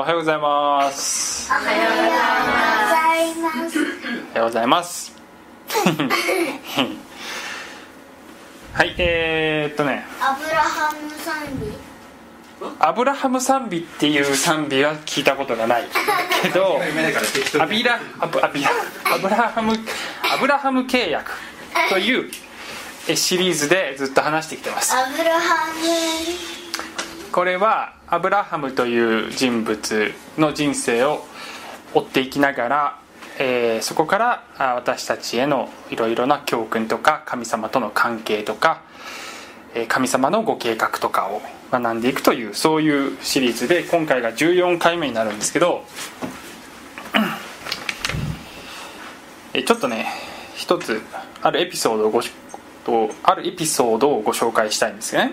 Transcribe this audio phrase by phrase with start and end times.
[0.00, 1.52] おはようございます。
[1.52, 3.78] おはようございます。
[3.78, 5.12] おはようございます。
[8.72, 10.06] はいえー、っとね。
[10.18, 11.66] アブラハム賛美
[12.78, 15.84] アブラハム賛美っていう賛美は聞いたことがない。
[16.44, 16.80] けど
[17.60, 18.70] アビラアブアビラ
[19.04, 19.74] アブラハム
[20.34, 21.32] アブラハム契約
[21.90, 22.30] という
[23.06, 24.94] えシリーズでずっと話してきてます。
[24.94, 26.49] アブラハム
[27.32, 31.24] これはアブラハムという人物の人生を
[31.94, 32.98] 追っていきながら、
[33.38, 34.44] えーそこから
[34.76, 38.82] 私たちへのいろいろな教訓とか神様との関係とか
[39.88, 45.84] 神様のご計画とかを学んでいくというそういうシリーズで今回が14回目になるんですけど
[49.54, 50.06] えちょっとね
[50.56, 51.00] 一つ
[51.40, 52.30] あるエピソードをごし
[53.22, 55.32] あるエピソードをご紹介したいんですよね。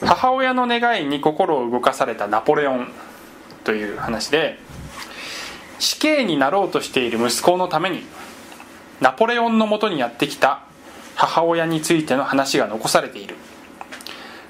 [0.00, 2.88] 母親の願いに心を動かされたナポレオン
[3.64, 4.58] という話で
[5.78, 8.02] 死刑になろうとしている息子のために
[9.00, 10.62] ナポレオンのもとにやってきた
[11.14, 13.36] 母親についての話が残されている。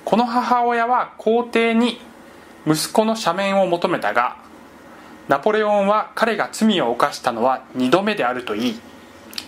[0.04, 2.00] この母親は皇帝に
[2.66, 4.36] 息子の赦免を求めたが
[5.28, 8.80] ナポレオンは彼が罪を犯したのは2度目であると言い。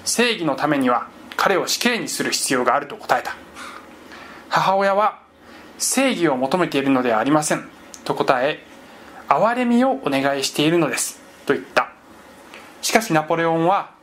[0.04, 3.34] 正義のためには彼を死刑にする必要があると答えた。
[4.50, 5.20] 母親は
[5.80, 7.68] 正義を求めているのではありません。
[8.04, 8.62] と答え
[9.28, 11.20] 憐れみをお願いしているのです。
[11.46, 11.90] と言った。
[12.82, 13.94] しかしナポレオンは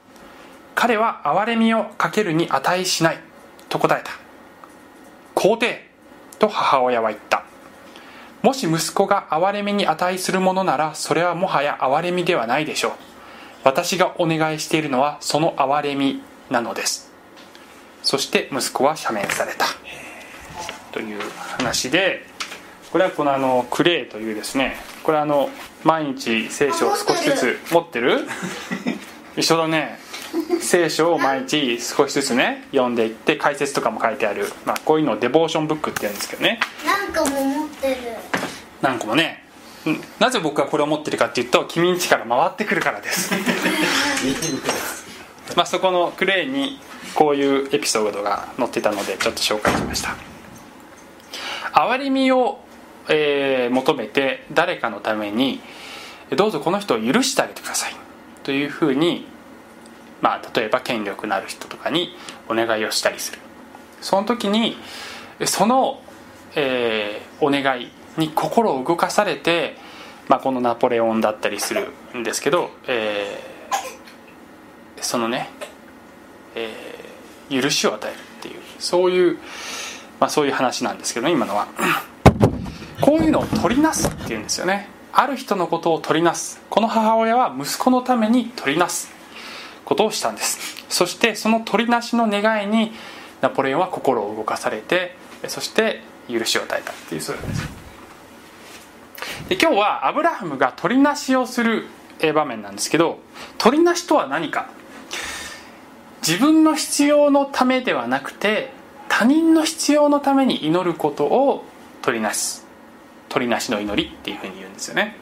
[0.76, 3.20] 彼は憐れみをかけるに値しない。
[3.70, 4.12] と答えた。
[5.36, 5.90] 皇帝
[6.40, 7.44] と母親は言った。
[8.42, 12.92] もし息子が憐れみに値するものならそれはもはや憐れみではないでしょう。
[13.64, 17.12] 私がお願いしているのはその憐れみなのです。
[18.02, 19.66] そして息子は赦免された。
[20.98, 21.22] という
[21.60, 22.26] 話で
[22.92, 25.50] これはこのあのクレイというですねこれあの
[25.84, 28.22] 毎日聖書を少しずつ持ってる？
[29.38, 30.00] 一緒だね。
[30.60, 36.60] 聖書を毎日少しずつね読んでいって解説とかも書いてある、まあ、こういうのをデボーションブックって言うんですけどね。
[36.84, 37.96] なんかも持ってる。
[38.82, 39.44] 何個もね。
[39.86, 43.32] うんなぜ僕がこれを持ってるかっていうと君んちから回ってくるからです。
[45.56, 46.80] まあそこのクレイに
[47.14, 50.16] こういうエピソードが載ってたのでちょっと紹介しました
[51.74, 52.60] 憐れみを、
[53.10, 55.62] えー求めて誰かのために
[56.36, 57.96] どうぞこの人を許してあげてください。
[58.44, 59.28] というふうに
[60.22, 62.16] まあ例えば権力のある人とかに
[62.50, 63.40] お願いをしたりする。
[64.02, 64.78] その時に
[65.46, 66.02] その、
[66.56, 69.76] えーお願いに心を動かされて、
[70.28, 75.50] まあ、このナポレオンだったりするんですけど、えーそのね、
[76.56, 79.38] えー許しを与えるっていうそういう、
[80.20, 81.68] まあ、そういう話なんですけどね今のは。
[83.02, 84.90] こういうのを取りなすっていうんですよね。
[85.14, 86.60] ある人のことを取りなす。
[86.70, 89.12] この母親は息子のために取りなす。
[89.86, 90.86] ことをしたんです。
[90.90, 92.92] そしてその取りなしの願いに
[93.42, 95.16] ナポレオンは心を動かされて
[95.48, 97.68] そして許しを与えたっていうそうなんです。
[99.48, 101.88] で今日はアブラハムが取りなしをする
[102.34, 103.20] 場面なんですけど
[103.58, 104.70] 取りなしとは何か。
[106.28, 108.72] 自分の必要のためではなくて
[109.10, 111.64] 他人の必要のために祈ることを
[112.02, 112.62] 取りなし
[113.30, 115.16] 取りなしの祈りっていうふうに言うんですよね。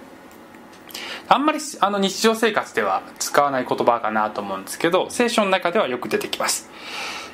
[1.28, 6.69] あんまりあの日常生活では使わない言葉かなと思うんですけど聖書の中ではよく出てきます、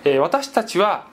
[0.05, 1.07] えー私たちは、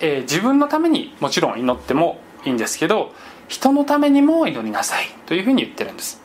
[0.00, 3.12] えー自分のためにもちろん祈ってもいいんですけど
[3.48, 6.22] 人のためにも祈りなさいというふうに言ってるんです。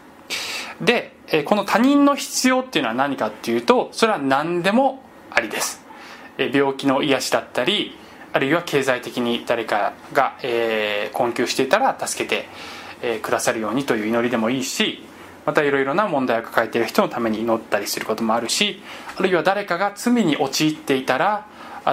[0.80, 5.84] で、えーこの他人の必要っていうのは何かっていうとそれは何でもありです、
[6.38, 7.98] え病気の癒しだったり
[8.32, 12.48] あるいは経済的に誰かが、えー困窮していたら助けて、
[13.02, 15.04] えーくださるようにという祈りでもいいし
[15.46, 18.82] またいろいろな問題を抱えている人のために祈ったりすることもあるし
[19.18, 21.48] あるいは誰かが罪に陥っていたら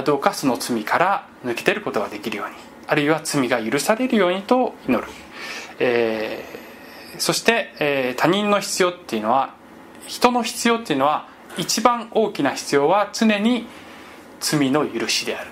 [0.04, 2.54] どうかその罪から抜け出ることができるように
[2.86, 5.10] あるいは罪が許されるようにと祈る、
[5.78, 6.66] えー
[7.18, 9.54] そして、えー他人の必要っていうのは
[10.06, 13.66] 人の必要っていうのは一番大きな必要は常に
[14.40, 15.50] 罪の許しである、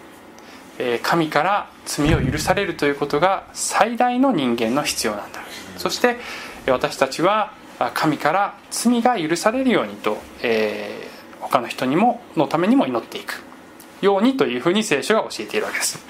[1.03, 5.41] 神から罪を許されるということが最大の人間の必要なんだ。
[5.77, 6.17] そして
[6.67, 7.53] 私たちは
[7.95, 13.43] 神から罪が許されるようにと、えー他の人にものためにも祈っていく。
[14.01, 16.05] ようにというふうに聖書が教えているわけです。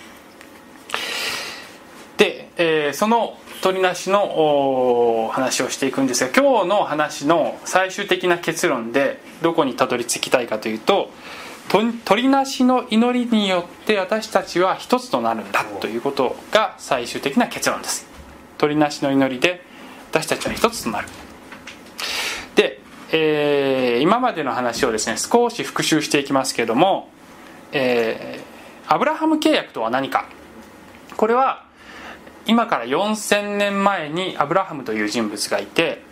[2.17, 11.09] で、えーその取りなしの話をしていくんですが今日の話の最終的な結論でどこにたどり着きたいかというと
[11.69, 18.07] とりなしの祈りによって私たちは一つとなるんだということが最終的な結論です。
[18.59, 19.65] 取りなしの祈りで
[20.11, 21.09] 私たちは一つとなる。
[22.55, 22.81] で
[23.11, 27.11] えー今までの話をですね少し復習していきますけれども、
[27.73, 28.55] えー
[28.87, 30.29] アブラハム契約とは何か。
[31.17, 31.65] これは
[32.47, 36.03] 今から4000年前にアブラハムという人物がいて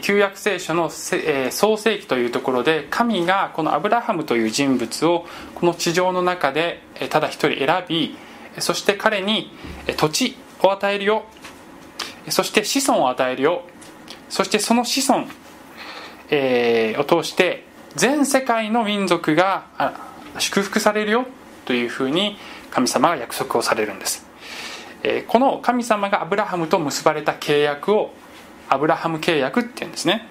[0.00, 6.80] 旧約聖書の創世記というところで神がこのアブラハムという人物をこの地上の中で
[7.10, 8.16] ただ一人選び
[8.58, 9.50] そして彼に
[9.98, 11.24] 土地を与えるよ。
[12.28, 13.64] そして子孫を与えるよ。
[14.28, 15.26] そしてその子孫、
[16.30, 19.66] を通して全世界の民族が
[20.38, 21.26] 祝福されるよ。
[21.64, 22.36] というふうに
[22.70, 24.26] 神様が約束をされるんです。
[25.28, 28.12] この神様がアブラハムと結ばれた契約を
[28.72, 30.26] アブラハム契約っていうんですね。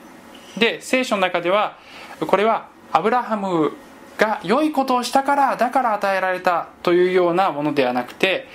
[0.57, 1.77] で聖書の中では
[2.25, 3.73] これはアブラハム
[4.17, 8.47] が良いことをしたからだから与えられたというようなものではなくて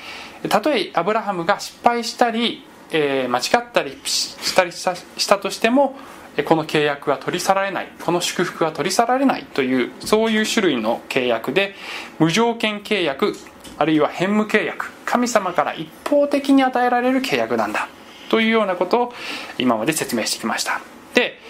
[0.48, 5.96] たとえアブラハムが失敗したり、えー間違ったりしたりしたとしても
[6.44, 7.88] この契約は取り去られない。
[8.04, 9.44] この祝福は取り去られない。
[9.44, 11.74] というそういう種類の契約で
[12.18, 13.34] 無条件契約
[13.78, 17.88] あるいは変無契約神様から一方的に与えられる契約なんだ。
[18.28, 19.12] というようなことを
[19.58, 20.81] 今まで説明してきました。
[21.14, 21.40] で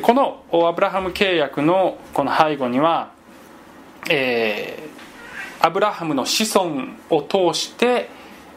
[0.00, 3.12] このアブラハム契約のこの背後には、
[4.10, 4.92] えー
[5.64, 8.10] アブラハムの子孫を通して、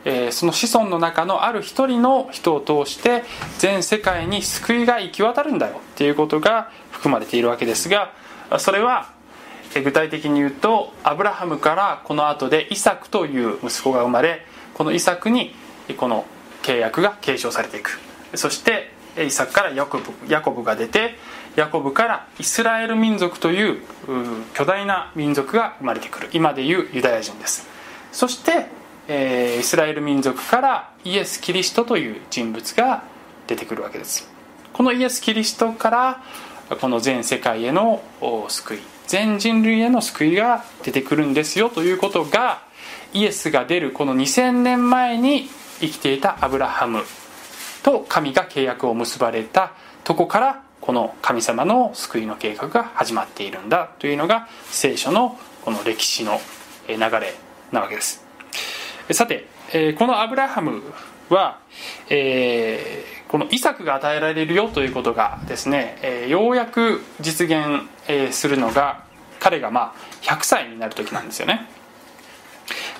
[0.06, 3.24] えーその子孫の中のある一人の人を通して
[3.60, 5.78] 全世界に救いが行き渡るんだよ。
[5.78, 8.12] っていうことが含まれているわけですが
[8.57, 9.12] それは
[9.75, 15.54] 具体的に言うとアブラハムからこの後でイサクという息子が生まれこのイサクに
[15.88, 16.25] えこの
[16.65, 18.00] 契約が継承されていく。
[18.33, 21.15] そしてえーイサクからヤコブヤコブが出て
[21.56, 23.81] ヤコブからイスラエル民族という
[24.53, 26.29] 巨大な民族が生まれてくる。
[26.33, 27.67] 今でいうユダヤ人です。
[28.12, 28.65] そして、
[29.07, 33.03] えーイスラエル民族からイエス・キリストという人物が
[33.47, 34.29] 出てくるわけです。
[34.73, 36.23] このイエス・キリストから
[36.81, 38.01] この全世界への
[38.50, 38.79] 救い。
[39.07, 42.63] 全人類への救いが出てくるんですよということが
[43.13, 45.47] イエスが出るこの2000年前に
[45.80, 47.04] 生きていたアブラハム
[47.83, 49.74] と神が契約を結ばれた
[50.04, 56.39] とこからこの神様の救いの計画が始まっているんだというのが聖書のこの歴史の
[56.88, 57.33] 流れ
[57.72, 58.24] なわけです。
[59.12, 59.48] さて
[59.98, 60.81] このアブラハム
[61.30, 61.60] は、
[62.10, 67.83] えこのイサクが与えられるよということがですね、えようやく実現
[68.31, 69.04] するのが
[69.39, 71.68] 彼がまあ100歳になる時なんですよね。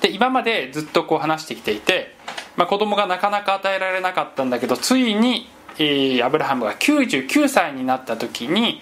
[0.01, 2.15] で今までずっとこう話してきていて、
[2.56, 5.47] まあ、子供がなかなか与えられなかったんだけどついに、
[5.77, 8.81] えーアブラハムが99歳になった時に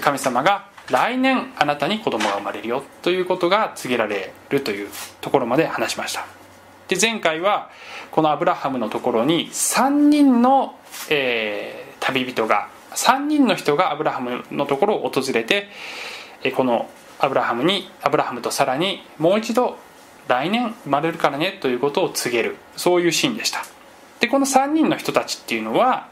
[0.00, 4.88] 神様が来年あなたに子供が生まれるよということが告げられるという
[5.20, 6.26] ところまで話しました。
[6.88, 7.70] で前回は
[8.10, 10.74] このアブラハムのところに3人の、
[11.10, 15.68] えー旅人が3人の人がアブラハムのところを訪れて
[16.42, 16.88] えこの
[17.18, 19.76] アブラハムにアブラハムとさらにもう一度
[20.28, 22.56] 来年生まれるからねということを告げる。
[22.76, 23.64] そういうシーンでした。
[24.20, 26.08] でこの3人の人たちっていうのは、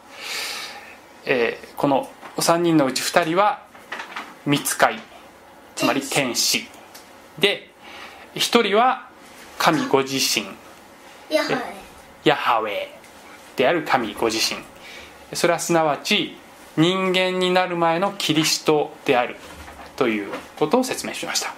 [1.24, 3.62] えーこの3人のうち2人は
[4.44, 5.00] 見つかい
[5.74, 6.66] つまり天使。
[7.38, 7.70] で
[8.34, 9.08] 1人は
[9.58, 10.46] 神ご自身。
[11.34, 11.56] やはり
[12.24, 12.88] ヤハウェ
[13.56, 14.60] である神ご自身。
[15.36, 16.36] それはすなわち
[16.76, 19.36] 人間になる前のキリストである
[19.96, 21.54] ということを説明しました。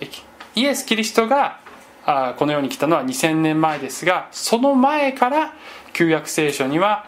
[0.00, 0.08] え
[0.54, 1.60] イエス・キリストが
[2.06, 5.52] あこの世に来たのは2000年前ですがその前から
[5.92, 7.04] 旧約聖書には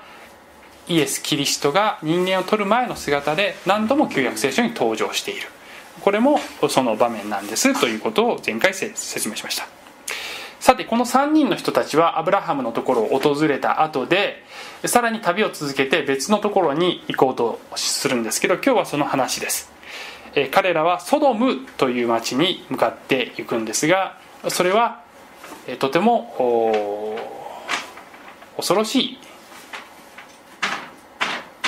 [0.88, 5.48] イエス・キリストが人間を取る前の姿で何度も旧約聖書に登場している。
[6.00, 6.38] これも
[6.68, 9.68] その場面なんですということを前回説明しました。
[10.60, 14.42] さてこの3人の人たちはアブラハムのところを訪れた後で
[14.86, 19.70] さらに旅を続けて別のところに行こうとするんですけど今日はその話です。
[20.50, 24.18] 彼らはソドムという町に向かっていくんですが
[24.48, 25.02] それは
[25.66, 27.16] えーとても
[28.56, 29.18] 恐ろしい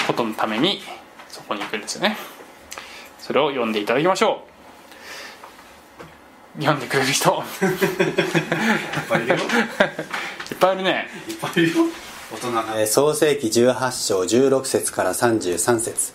[0.07, 0.81] ことのために
[1.29, 2.17] そこに行くんですよね
[3.19, 4.50] それを読んでいただきましょう
[6.61, 7.43] 読んでくれる人いっ
[9.09, 9.37] ぱいいるよ。
[10.50, 11.85] いっぱいいるねいっぱいいるよ。
[12.33, 12.65] 大人が。
[12.77, 16.12] えー創世紀18章16節から33節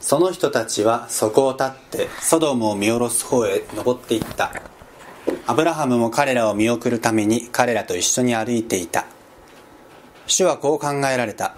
[0.00, 4.52] その人たちはそこを立ってソドムを見下ろす方へ登っていった
[5.48, 9.06] アブラハムも彼らを見送るために彼らと一緒に歩いていた。
[10.26, 11.54] 主はこう考えられた。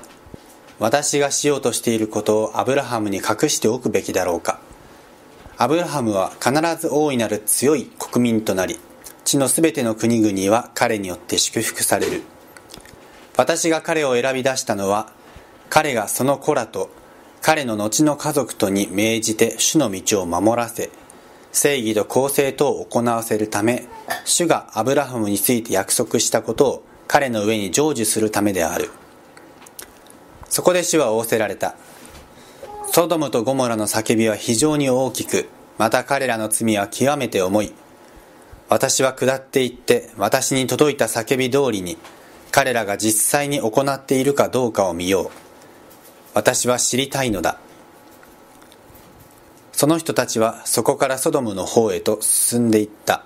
[0.79, 4.61] 私がしようとしていることをアブラハムに隠しておくべきだろうか。
[5.57, 8.79] アブラハムは必ず大いなる強い国民となり
[9.25, 12.23] 地のすべての国々は彼によって祝福される。
[13.39, 15.11] 私が彼を選び出したのは
[15.71, 16.91] 彼がその子らと
[17.41, 20.91] 彼の後の家族とに命じて主の道を守らせ
[21.53, 23.87] 正義と公正とを行わせるため
[24.25, 28.91] 主がアブラハムについて約束したことを彼の上に成就するためである。
[30.49, 31.75] そこで主は仰せられた。
[32.93, 37.73] ソドムとゴモラの叫びは非常に大きくまた彼らの罪は極めて重い。
[38.69, 41.97] 私は下っていって私に届いた叫び通りに
[42.51, 45.31] 彼らが実際に行っているかどうかを見よう。
[46.35, 47.59] 私は知りたいのだ。
[49.79, 53.23] その人たちはそこからソドムの方へと進んでいった。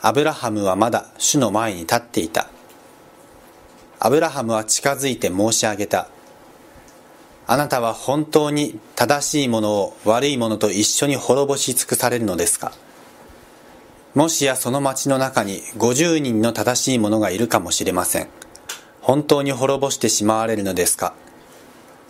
[0.00, 2.48] アブラハムはまだ主の前に立っていた。
[3.98, 6.06] アブラハムは近づいて申し上げた。
[7.48, 12.70] あなたは本当に正しいものを悪いものと一緒に滅ぼし尽くされるのですか？
[14.14, 18.28] もしやその町の中に50人の正しい者がいるかもしれません。
[19.00, 21.14] 本当に滅ぼしてしまわれるのですか？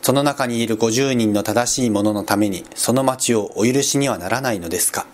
[0.08, 5.06] その中にいる50人の正しい者のためにその町をお許しにはならないのですか？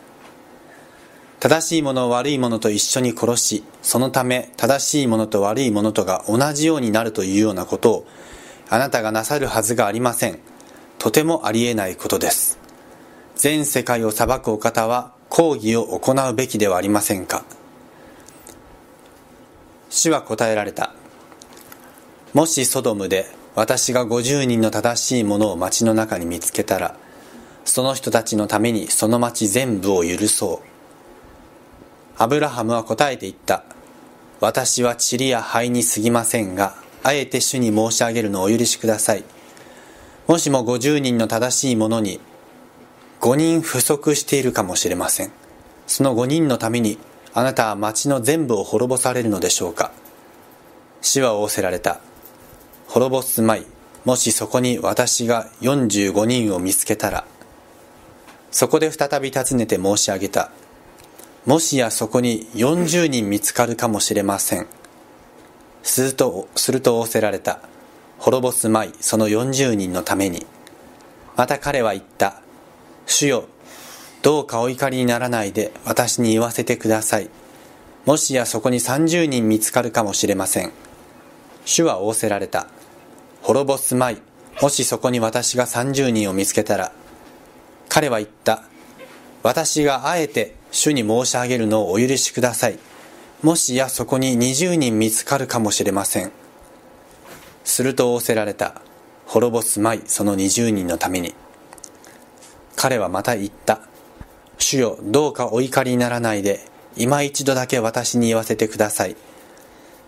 [1.40, 8.06] 正しい者を悪い者と一緒に殺しそのため正しい者と悪い者とが同じようになるというようなことを
[8.70, 10.38] あなたがなさるはずがありません。
[11.00, 12.60] とてもありえないことです。
[13.34, 17.44] 全世界を裁くお方は抗議を行うべきではありませんか？
[19.90, 20.94] 主は答えられた。
[22.32, 26.96] もしソドムで私が50人の正しいものを町の中に見つけたら
[27.64, 30.68] その人たちのためにその町全部を許そう。
[32.16, 33.64] アブラハムは答えて言った。
[34.40, 39.24] 私は塵や灰に過ぎませんがあえて主に申し上げるのをお許しください。
[40.26, 42.20] もしも50人の正しいものに
[43.20, 45.32] 5人不足しているかもしれません。
[45.86, 46.98] その5人のために
[47.32, 49.92] あなたは町の全部を滅ぼされるのでしょうか。
[51.00, 52.00] 死は仰せられた。
[52.94, 53.66] 滅ぼすまい。
[54.04, 57.24] もしそこに私が45人を見つけたら
[58.52, 60.52] そこで再び尋ねて申し上げた。
[61.44, 64.68] もしやそこに40人見つかるかもしれません。
[65.82, 67.58] するとすると仰せられた。
[68.18, 70.46] 滅ぼすまいその40人のために。
[71.34, 72.42] また彼は言った。
[73.06, 73.48] 主よ
[74.22, 77.28] どうかお怒りにならないで私に言わせてください。
[78.06, 80.70] もしやそこに30人見つかるかもしれません。
[81.64, 82.68] 主は仰せられた。
[83.44, 84.22] 滅ぼすまい。
[84.62, 86.92] もしそこに私が30人を見つけたら
[87.90, 88.64] 彼は言った。
[89.42, 92.78] 私があえて主に申し上げるのをお許しください。
[93.42, 96.32] もしやそこに20人見つかるかもしれません。
[97.64, 98.80] すると仰せられた。
[99.26, 100.00] 滅ぼすまい。
[100.06, 101.34] その20人のために。
[102.76, 103.82] 彼はまた言った。
[104.56, 106.66] 主よどうかお怒りにならないで。
[106.96, 109.16] 今一度だけ私に言わせてください。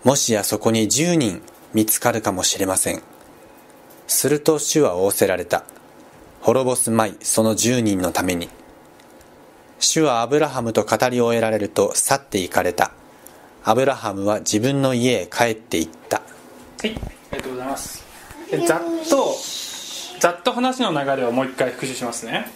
[0.03, 1.43] もしやそこに10人
[1.75, 3.03] 見つかるかもしれません。
[4.07, 5.63] すると主は仰せられた。
[6.41, 8.49] 滅ぼすまいその10人のために。
[9.79, 12.91] 主はアブラハムと語り終えられると去って行かれた。
[13.63, 16.17] アブラハムは自分の家へ帰って行った。
[16.17, 16.95] はい
[17.31, 18.05] ありがとうございます。
[18.65, 19.35] ざっと
[20.19, 22.49] ざっと話の流れをもう一回復習しますね。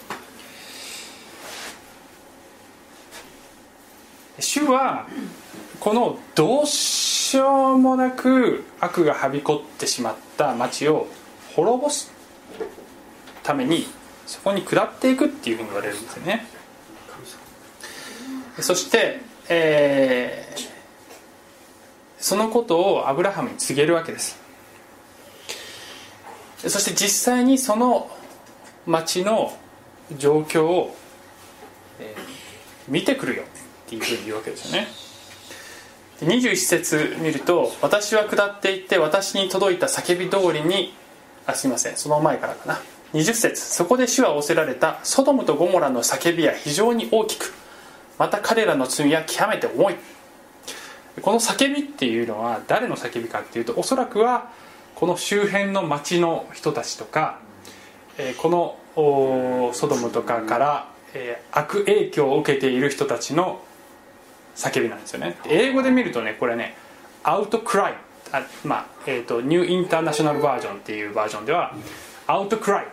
[4.39, 5.07] 主は
[5.79, 11.07] このどうしようもなく悪がはびこってしまった町を
[11.55, 12.11] 滅ぼす
[13.43, 13.85] ために
[14.25, 16.45] そこに下っていくっていうふうに言われるんですよね。
[18.59, 20.71] そして、えー
[22.21, 24.37] そのことをアブラハムに告げるわけです。
[26.59, 28.15] そして実際にその
[28.85, 29.57] 町の
[30.15, 30.95] 状況を、
[31.99, 32.41] えー
[32.87, 33.45] 見てくるよっ
[33.89, 34.87] ていうふうに言うわけですよね。
[36.19, 40.93] で21節見ると「私は下っていって私に届いた叫び通りに」
[41.45, 41.97] あすいません。
[41.97, 42.79] その前からかな。
[43.13, 43.61] 20節。
[43.61, 44.99] そこで主は仰せられた。
[45.03, 47.53] ソドムとゴモラの叫びは非常に大きく。
[48.17, 49.95] また彼らの罪は極めて重い。
[51.21, 54.51] この叫びっていうのは誰の叫びかっていうとおそらくは
[54.95, 57.39] この周辺の町の人たちとか、
[58.17, 63.61] えこのソドムとかから、え悪影響を受けている人たちの
[64.55, 65.37] 叫びなんですよね。
[65.47, 66.75] 英語で見るとねこれね
[67.23, 67.93] アウトクライ
[68.31, 71.73] あまあえー、とニューインターナショナルバージョンっていうバージョンでは
[72.27, 72.87] アウトクライ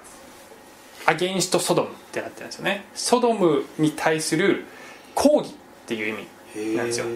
[1.07, 2.85] アゲインストソドムってなってるんですよね。
[2.95, 4.65] ソドムに対する
[5.15, 5.53] 抗議っ
[5.87, 7.07] ていう意味なんですよ。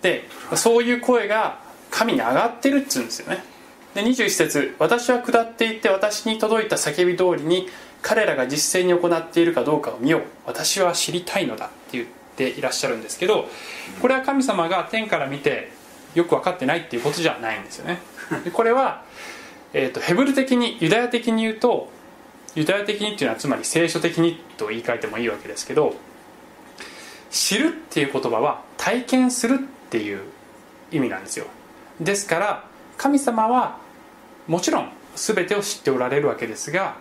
[0.00, 0.24] で
[0.54, 1.58] そういう声が
[1.90, 3.44] 神に上がってるっつうんですよね。
[3.94, 7.68] で21節私は下っていって私に届いた叫び通りに
[8.02, 10.22] 彼らが実践に行っているかどうかを見よう。
[10.46, 13.48] 私は知りたいのだって言っていらっしゃるんですけど
[14.00, 15.72] これは神様が天から見て
[16.16, 17.98] よく分かってないっていうことじゃないんですよね。
[18.44, 19.04] でこれは、
[19.72, 21.90] えー、とヘブル的にユダヤ的に言うと
[22.54, 25.94] ユダヤ的にっていうのはつまり聖書的にと言い換えてもいいわけですけど
[27.30, 30.22] 知るっていう言葉は体験するっていう
[30.90, 31.46] 意味なんですよ。
[32.00, 32.64] ですから
[32.96, 33.78] 神様は
[34.46, 36.96] もちろん全てを知っておられるわけですが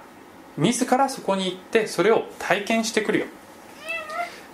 [0.58, 3.26] 自らそこに行ってそれを体験してくるよ。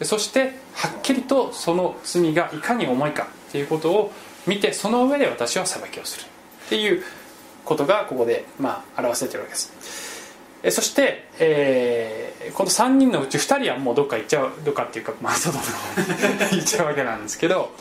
[0.03, 4.12] そしてはっきりとその罪がいかに重いかっていうことを
[4.48, 6.25] 見てその上で私は裁きをする。
[6.65, 7.03] っていう
[7.65, 10.31] ことがここでまあ表されてるわけです。
[10.63, 17.71] えそして、えーこの3人のうち2人はもうどっか行っちゃうどっかっていうかまあ外の方に 行っちゃうわけなんですけど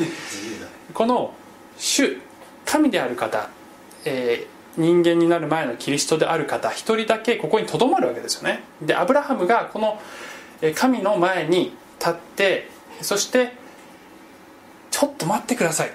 [0.92, 1.32] この
[1.78, 2.18] 主
[2.66, 3.48] 神である方、
[4.04, 8.62] えー人間になる前のキリストである方一人だけここにとどまるわけですよね。
[8.80, 10.00] でアブラハムがこの
[10.76, 12.68] 神の前に立って
[13.02, 13.52] そして
[14.92, 15.92] 「ちょっと待ってください。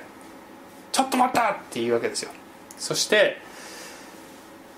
[0.96, 2.32] ちょっと待った!」っていうわけですよ。
[2.78, 3.42] そして、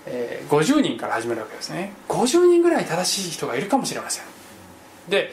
[0.06, 1.92] えー50人から始めるわけですね。
[2.08, 4.24] 50人ぐらい正しい人がいるかもしれません。
[5.08, 5.32] で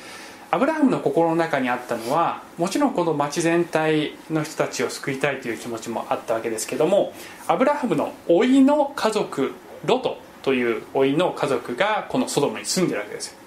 [0.51, 7.13] アブラハムの心の中にあったのはもちろんこの町全体の人たちを救いたいという気持ちもあったわけですけども
[7.47, 9.53] アブラハムの甥いの家族
[9.85, 13.37] ロトという甥いの家族がこのソドムに住んでるわけですよ。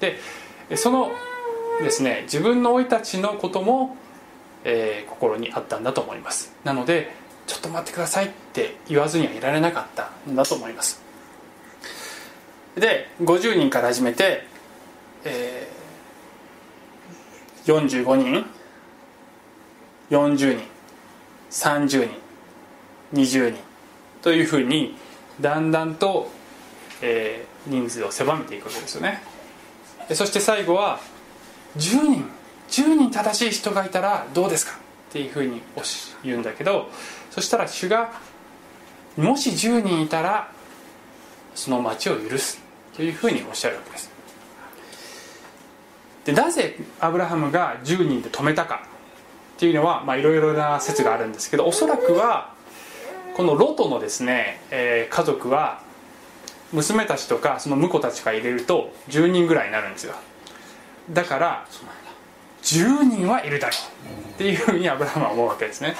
[0.00, 1.12] でその
[1.80, 3.96] ですね自分の甥いたちのことも、
[4.64, 6.52] えー心にあったんだと思います。
[6.64, 7.12] なので
[7.46, 11.02] ちょっと待ってくださいって言わずにはいられなかったんだと思います。
[12.74, 14.44] で50人から始めて、
[15.24, 15.78] えー
[17.68, 18.46] 45人
[20.10, 20.62] 40人
[21.50, 22.10] 30人
[23.12, 23.60] 20人
[24.22, 24.96] というふうに
[25.38, 26.30] だんだんと、
[27.02, 29.22] えー人数を狭めていくわけですよね。
[30.14, 31.00] そして最後は
[31.76, 32.37] 10人。
[32.68, 34.78] 10人正しい人がいたらどうですか
[35.10, 35.62] っていうふうに
[36.22, 36.90] 言うんだけど
[37.30, 38.12] そしたら主が
[39.16, 40.50] もし10人いたら
[41.54, 42.62] その町を許す
[42.94, 44.10] というふうにおっしゃるわけです。
[46.24, 48.82] でなぜアブラハムが10人で止めたか
[49.56, 52.52] っていうのはまあいろいろな説があるんですけどおそらくは
[53.34, 55.80] このロトのですね、えー家族は
[56.72, 60.14] 娘たちとかその婿たちが入れると10人ぐらいになるんですよ。
[61.10, 61.66] だから
[62.74, 65.94] 10人はいるだろうっていうふうにアブラハムは思うわけですね。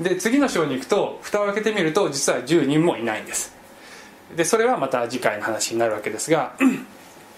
[0.00, 3.54] で次の章に行くと蓋を開けてみると実は10人もいないんです。
[4.36, 6.54] でそれはまた次回の話になるわけですが、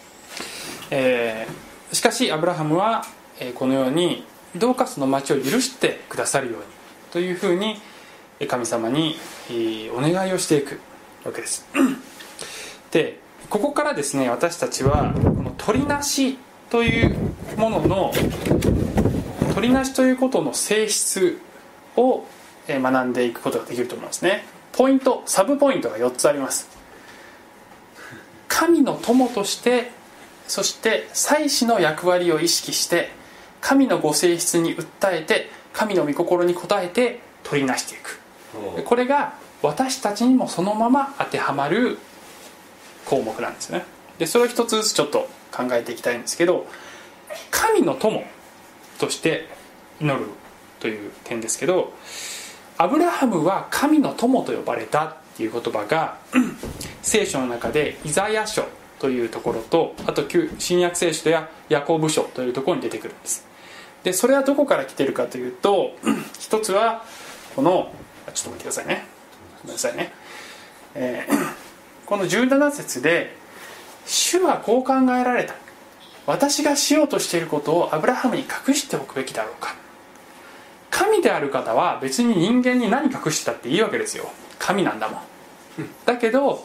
[0.90, 3.05] えーしかしアブラハムは、
[3.40, 6.64] えこのようにどうかその町を許してくださるように
[7.12, 7.81] というふうに
[8.46, 9.16] 神様に、
[9.92, 10.81] お願いをしていく
[11.25, 11.66] わけです。
[12.92, 13.18] で
[13.49, 16.38] ここからですね私たちはこの取りなし
[16.70, 18.13] というものの
[19.55, 21.39] 取りなしということの性質
[21.97, 22.25] を
[22.69, 24.45] えー学んでいくことができると思いますね。
[24.73, 26.69] ポイントサブポイントが4つあります。
[28.49, 29.91] 神の友として
[30.47, 33.11] そして祭司の役割を意識して
[33.61, 38.21] 神のご性質に訴えて神の御心に応えて取りなしていく。
[38.77, 41.99] でこれが私たちにもそのまま当てはまる
[43.07, 43.85] 項目なんですね。
[44.19, 46.67] でそれを一つずつちょっと考えていきたいんですけど
[47.51, 48.25] 神の友
[48.99, 49.49] として
[50.01, 50.27] 祈る
[50.79, 51.93] という点ですけど
[52.79, 56.19] アブラハムは神の友と呼ばれたっていう言葉が
[57.03, 58.66] 聖書の中でイザヤ書
[58.99, 63.47] というところとあと旧新約聖書やヤコブ書というところに出てくるんです。
[64.03, 65.95] でそれはどこから来てるかというと
[66.40, 67.05] 一つは
[67.55, 67.93] この
[68.33, 69.05] ちょっと待ってくださいね。
[69.62, 70.12] ごめんなさいね、
[70.95, 71.35] えー
[72.07, 73.37] この17節で
[74.05, 75.55] 「主はこう考えられた。
[76.27, 79.75] 私がしようとしていることをアブラハムに隠しておくべきだろうか」
[80.91, 84.31] 神である方は別に人間に何隠してたっていいわけですよ。
[84.59, 85.21] 神なんだもん。
[86.05, 86.65] だけど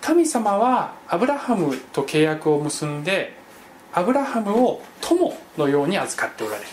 [0.00, 3.34] 神様はアブラハムと契約を結んで
[3.92, 6.68] アブラハムを友のように預かっておられる。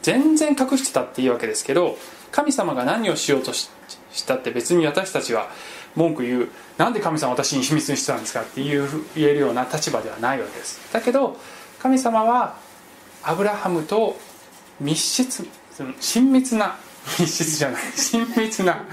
[0.00, 1.98] 全然隠してたっていいわけですけど
[2.38, 3.68] 神様が何をしようとし
[4.12, 5.48] したって別に私たちは
[5.96, 6.48] 文句言う。
[6.76, 10.92] なんで神様私に秘密にしてたんですかっていう言えるような立場ではないわけです。
[10.92, 11.36] だけど
[11.80, 12.54] 神様は
[13.24, 14.16] アブラハムと
[14.78, 16.76] 密室その親密な
[17.18, 17.82] 密室じゃない。
[17.98, 18.84] 親密な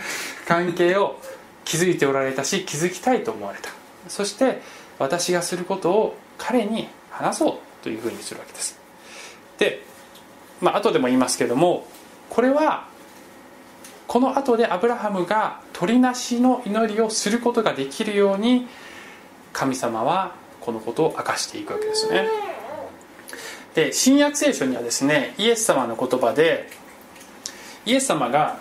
[0.47, 1.19] 関係を
[1.65, 3.69] 築いておられたし築きたいと思われた。
[4.07, 4.63] そして
[4.97, 8.79] 私がすることを彼に話そうというふうにするわけです。
[9.59, 9.85] で
[10.61, 11.85] まあ後でも言いますけども
[12.31, 12.94] これは
[14.07, 18.67] この後でアブラハムが鳥なしの祈りをすることができるように
[19.53, 22.27] 神様はこのことを明かしていくわけですね。
[23.73, 26.69] で新約聖書にはですねイエス様の言葉で
[27.85, 28.57] イエス様が、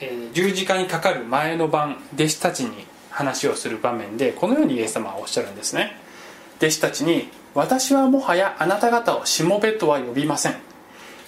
[0.00, 5.96] え十字架にかかる前の晩弟子たちに話をする場面でこのようにイエス様はおっしゃるんですね。
[6.58, 10.56] 弟子たちに「私はもはやあなた方をしもべとは呼びません」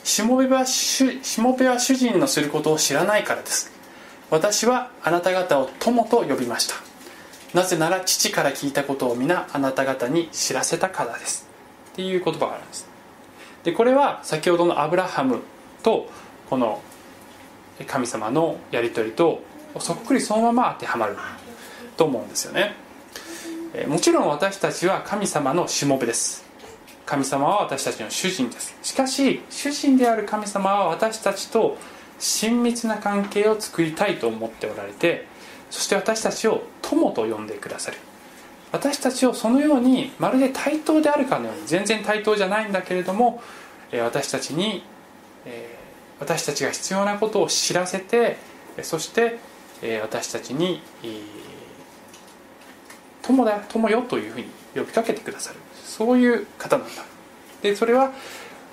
[0.05, 3.71] しもべは主しもべは主人のすることを知らないからです。
[4.31, 6.75] 私はあなた方を友と呼びました。
[7.55, 11.49] なぜなら父から聞いたことを皆あなた方に知らせたからです。
[11.93, 12.89] っていう言葉があるんです。
[13.65, 15.41] でこれは先ほどのアブラハム
[15.83, 16.09] と
[16.49, 16.81] この
[17.87, 19.43] 神様のやり取りと
[19.79, 21.17] そっくりそのまま当てはまる
[21.97, 22.75] と思うんですよね。
[23.87, 26.50] もちろん私たちは神様のしもべです。
[27.11, 28.77] 神様は私たちの主人です。
[28.85, 31.77] しかし主人である神様は私たちと
[32.21, 35.27] 親密な関係を作りたいと思っておられて
[35.71, 37.97] そして私たちを友と呼んでくださる。
[38.71, 43.43] 私たちをそのようにまるで対等であるかのように全然対等じゃないんだけれども
[43.93, 44.85] 私たちに、
[46.21, 48.37] 私たちが必要なことを知らせて
[48.83, 49.41] そして
[50.01, 50.81] 私たちに
[53.23, 54.47] 友だ友よというふうに
[54.77, 55.57] 呼びかけてくださる。
[56.01, 57.03] そういう方なんだ。
[57.61, 58.11] でそれは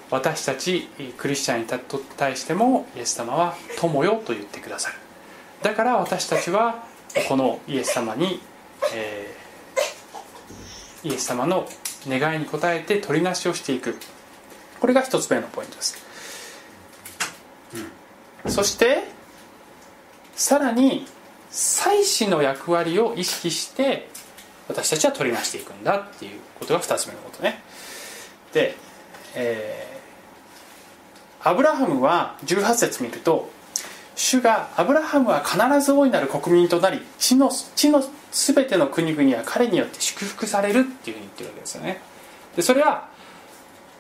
[0.10, 0.88] 私たち
[1.18, 1.68] クリスチャンに
[2.16, 4.96] 対してもイエス様は友よと言ってくださる。
[5.62, 6.86] だから私たちは
[7.28, 8.40] このイエス様に、
[8.94, 11.68] えーイエス様の
[12.08, 13.98] 願いに応えて取りなしをしていく。
[14.80, 15.98] これが一つ目のポイントです、
[18.46, 18.52] うん。
[18.52, 19.04] そして
[20.34, 21.06] さらに
[21.52, 24.08] 祭司の役割を意識して
[24.68, 27.62] 私たちは取りなしていくんだっていうことが2つ目のことね。
[28.54, 28.76] で、
[29.36, 29.98] えー
[31.48, 33.50] アブラハムは18節見ると
[34.16, 42.02] 主がアブラハムは必ず大いなる国民となり地の地の全ての国々は彼によって祝福されるっていうふうに言ってるわけですよね。
[42.58, 43.08] でそれは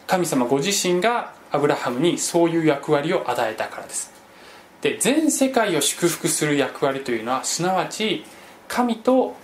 [0.07, 4.11] 神様ご自身がアブラハムにそういう役割を与えたからです。
[4.81, 8.25] で全世界を祝福する役割というのはすなわち
[8.67, 9.35] 神と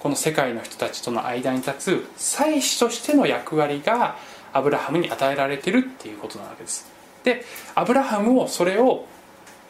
[0.00, 4.16] この世界の人たちとの間に立つ祭司としての役割が
[4.52, 6.90] アブラハムに与えられてるっていうことなわけです。
[7.22, 9.06] でアブラハムもそれを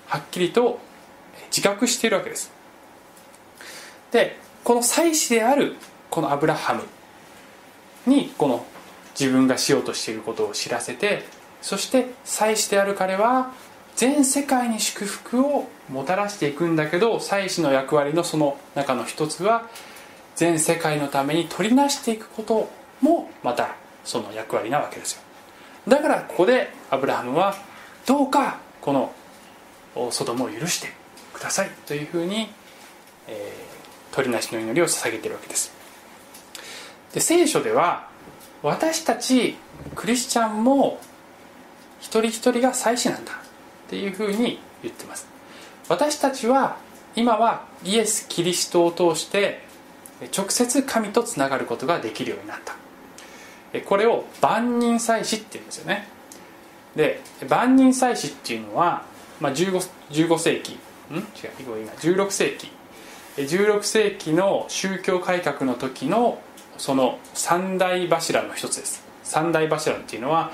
[0.06, 0.78] はっきりと
[1.54, 2.52] 自覚しているわけです。
[4.12, 5.76] でこの祭司である
[6.10, 6.82] このアブラハム
[8.06, 8.64] にこの
[9.18, 11.24] 自分がしようとしていることを知らせて
[11.60, 13.52] そして祭司である彼は
[13.96, 19.68] 全世界に祝福をもたらしていくんだけど祭司の役割のその中の一つは
[20.40, 22.70] 全世界のために取りなしていくこと
[23.02, 23.76] もまた
[24.06, 25.20] その役割なわけですよ。
[25.86, 27.54] だからここでアブラハムは
[28.06, 29.12] どうかこの
[30.10, 30.88] ソドムを許して
[31.34, 32.48] くださいというふうに、
[33.28, 35.74] えー、取りなしの祈りを捧げているわけです。
[37.12, 38.08] で聖書では
[38.62, 39.58] 私たち
[39.94, 41.00] クリスチャンも
[41.98, 45.26] 一人一人が祭司なんだっていうふうに言ってます。
[45.90, 46.78] 私たちは
[47.14, 49.68] 今はイエス・キリストを通して
[50.36, 52.74] 直接神とつながることができるようになった。
[53.86, 56.08] これを万人祭司っていうんですよね。
[56.96, 59.04] で万人祭司っていうのは、
[59.40, 60.78] まあ、15, 15世紀。
[61.12, 61.16] ん？
[61.16, 61.24] 違う
[61.80, 62.70] 今16世紀。
[63.36, 66.40] 16世紀の宗教改革の時の
[66.78, 69.04] その三大柱の一つです。
[69.22, 70.50] 三大柱っていうのは、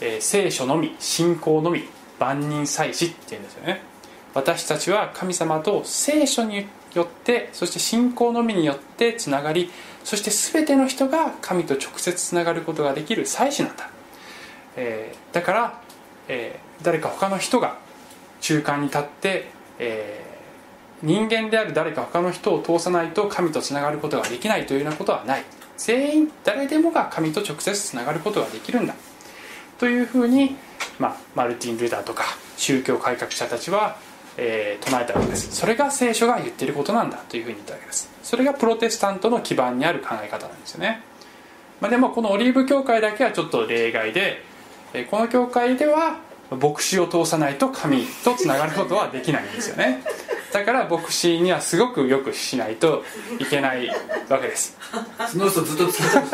[0.00, 1.84] えー聖書のみ信仰のみ
[2.18, 3.82] 万人祭司っていうんですよね。
[4.34, 9.70] 私たちは神様と聖書によってそして信仰のみによってつながり
[10.04, 13.90] そして全ての人が神と直接つながることができる祭司なんだ、
[14.76, 15.80] えーだから、
[16.28, 17.78] えー誰か他の人が
[18.42, 20.26] 中間に立って、えー
[21.02, 25.44] 人間である誰か他の人を通さないと神とつながることができないというようなことはない。
[25.76, 28.94] 全員誰でもが神と直接つながることができるんだ。
[29.78, 30.56] というふうに、
[30.98, 32.24] まあ、マルティン・ルターとか
[32.56, 33.98] 宗教改革者たちは、
[34.36, 35.54] えー唱えたわけです。
[35.54, 38.10] それが聖書が言っていることなんだというふうに言ったわけです。
[38.22, 41.02] それがプロテスタントの基盤にある考え方なんですよね、
[41.80, 44.42] まあ、でもこのオリーブ教会だけはちょっと例外で、
[44.94, 46.18] えーこの教会では
[46.50, 50.02] 牧師を通さないと神とつながることはできないんですよね。
[50.52, 53.02] だから牧師にはすごくよくしないと
[53.40, 53.88] いけない
[54.28, 54.76] わけです。
[55.28, 56.24] その人ずっと続けて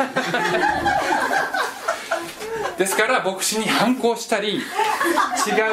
[2.77, 4.61] ですから牧師に反抗したり違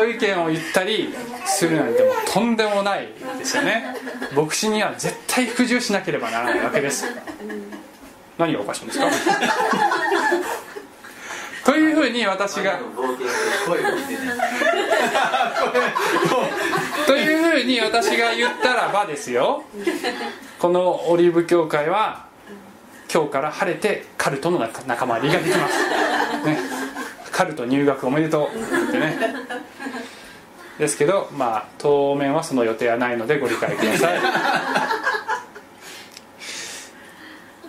[0.06, 1.14] う意見を言ったり
[1.46, 3.08] するなんてもうとんでもない
[3.38, 3.94] ですよね。
[4.34, 7.06] 牧師には絶対服従しなければならないわけです。
[8.38, 9.06] 何がおかしいんですか？
[11.64, 12.78] というふうに私が
[17.06, 19.64] というふうに私が言ったらばですよ。
[20.58, 22.24] このオリーブ教会は
[23.12, 25.78] 今日から晴れてカルトの仲仲間入りができます、
[26.46, 26.58] ね、
[27.40, 29.16] カルト入学おめでとうってね。
[30.79, 34.14] ですけどまあ当面はその予定はないのでご理解くださ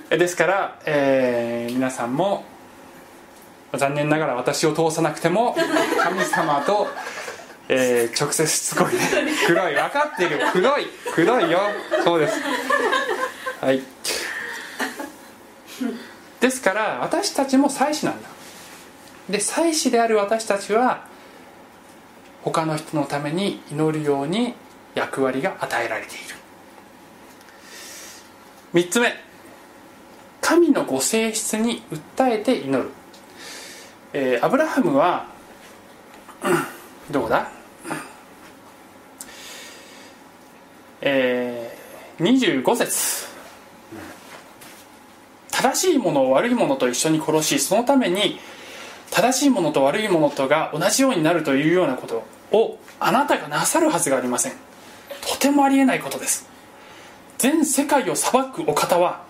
[0.09, 0.19] い。
[0.19, 2.43] ですから、えー皆さんも
[3.73, 5.55] 残念ながら私を通さなくても
[6.03, 6.89] 神様と、
[7.69, 8.99] えー直接しつこいね。
[9.47, 10.37] 黒い分かってる。
[10.51, 11.59] 黒い黒いよ。
[12.03, 12.41] そうです。
[13.61, 13.81] はい。
[16.41, 18.40] ですから私たちも祭司なんだ。
[19.29, 21.05] で祭司である私たちは
[22.43, 24.53] 他の人のために祈るように
[24.95, 26.35] 役割が与えられている。
[28.73, 29.13] 3つ目。
[30.41, 31.83] 神のご性質に
[32.17, 32.89] 訴えて祈る、
[34.11, 35.27] えーアブラハムは
[37.11, 37.49] どこだ？
[41.01, 43.31] えー25節。
[45.51, 48.39] 正しいものを悪いものと一緒に殺しそのために
[49.11, 54.53] 正しいものと悪いものとが同じようになるというようなことをあなたがなさるはずがありません。
[55.21, 56.49] とてもありえないことです。
[57.37, 59.23] 全世界を裁くお方は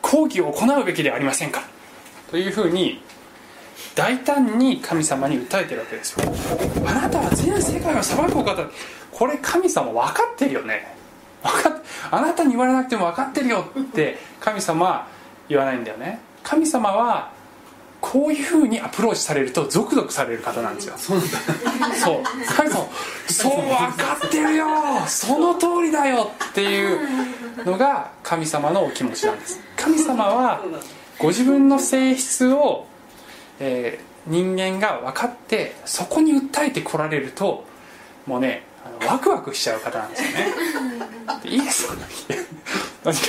[0.00, 1.62] 抗議を行うべきではありませんか。
[2.30, 3.02] というふうに
[3.94, 6.32] 大胆に神様に訴えてるわけですよ。
[6.86, 8.64] あなたは全世界を裁くお方。
[9.12, 10.94] これ神様分かってるよね。
[11.42, 15.06] 分かっあなたに言われなくても分かってるよって神様は
[15.48, 16.20] 言わないんだよね。
[16.42, 17.32] 神様は
[18.12, 20.94] こういうふうにアプローチされるとゾクゾクされる方なんですよ。
[20.96, 22.22] そうそう。
[23.32, 23.56] そう。
[23.56, 24.66] 分かってるよ。
[25.08, 29.60] その通りだよっていうのが神様のお気持ちなんです。
[29.76, 30.60] 神様は
[31.18, 32.86] ご自分の性質を、
[33.58, 37.64] えー人間が分かってそこに訴えてこられると
[38.26, 38.64] もうね
[39.00, 40.46] あのワクワクしちゃう方なんですよね。
[41.44, 41.94] でいいですか
[43.04, 43.20] 何が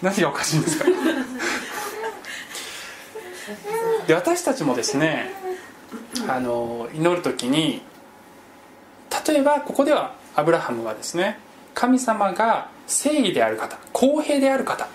[0.00, 0.86] 何がおかしいんですか？
[4.06, 5.30] で私たちもですね
[6.28, 7.82] あの祈る時に
[9.26, 11.38] 例えばここではアブラハムはですね
[11.74, 14.88] 神様が正義である方公平である方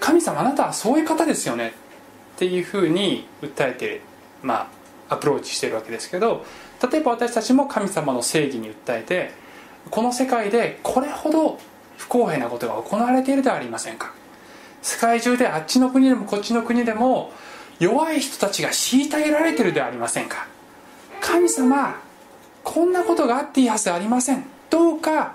[0.00, 1.72] 神様あなたはそういう方ですよね
[2.36, 4.00] っていうふうに訴えて
[4.42, 4.68] ま
[5.08, 6.44] あアプローチしてるわけですけど
[6.90, 9.30] 例えば私たちも神様の正義に訴えて
[9.90, 11.58] この世界でこれほど
[11.96, 14.12] 不公平なことが行われているではありませんか。
[14.86, 17.32] 世界中であっちの国でもこっちの国でも
[17.80, 20.46] 弱い人たちが虐げられてるではありませんか。
[21.20, 22.00] 神様
[22.62, 24.44] こんなことがあっていいはずありません。
[24.70, 25.34] どうか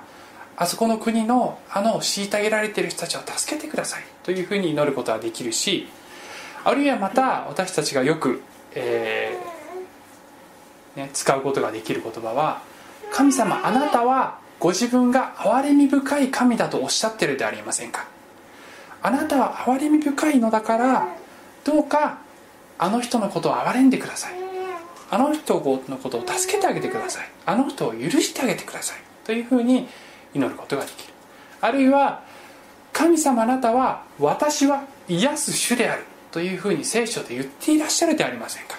[0.56, 4.04] あそこの国のあの虐げられてる人たちを助けてください。
[4.24, 5.90] というふうに祈ることはできるし
[6.64, 8.42] あるいはまた私たちがよく、
[8.74, 12.62] えーね、使うことができる言葉は
[13.12, 18.08] 「神様あなたはご自分が憐れみ深い神だとおっしゃってるでありませんか」
[19.04, 21.08] あなたは憐れみ深いのだから
[21.64, 22.20] どうか
[22.78, 24.34] あの人のことを憐れんでください。
[25.10, 25.56] あの人
[25.90, 27.30] のことを助けてあげてください。
[27.46, 28.98] あの人を許してあげてください。
[29.26, 29.88] というふうに
[30.34, 31.14] 祈ることができる。
[31.60, 32.24] あるいは
[32.94, 36.06] 神様あなたは私は癒す主である。
[36.32, 38.78] というふうに聖書で言っていらっしゃるでありませんか。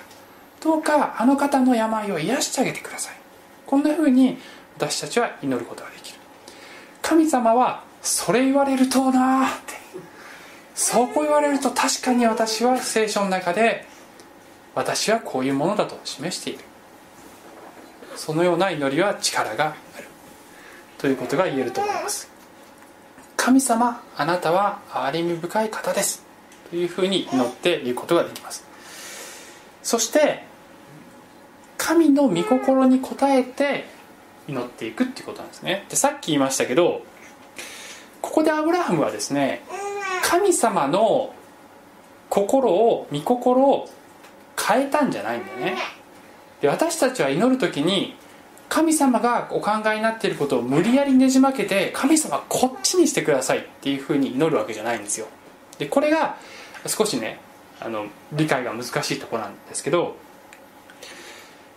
[0.62, 3.16] どうかあの方の病を癒してあげてください。
[3.66, 4.38] こんなふうに
[4.78, 6.18] 私たちは祈ることができる。
[7.02, 9.81] 神様はそれ言われるとなって。
[10.74, 13.86] そうこう言われると確かに私は聖書の中で
[14.74, 16.60] 私はこういうものだと示している。
[18.16, 20.06] そのような祈りは力がある。
[20.98, 22.30] ということが言えると思います。
[23.36, 26.24] 神様あなたは憐れみ深い方です。
[26.70, 28.64] というふうに祈って言うことができます。
[29.82, 30.44] そして
[31.76, 33.86] 神の御心に応えて
[34.48, 35.84] 祈っていくっていうことなんですね。
[35.88, 37.02] でさっき言いましたけど
[38.20, 39.62] ここでアブラハムはですね
[40.32, 41.34] 神様の
[42.30, 43.86] 心を御心を
[44.58, 45.76] 変えたんじゃないんだよね。
[46.62, 48.16] で私たちは祈る時に
[48.70, 55.26] 神様がお考えになっていることを無理やりねじ曲げて神様こっちにしてくださいっていうふうに祈るわけじゃないんですよ。
[55.76, 56.36] でこれが
[56.86, 57.38] 少しね
[57.78, 60.16] あの理解が難しいとこなんですけど